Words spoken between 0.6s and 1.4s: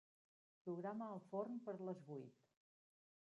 Programa el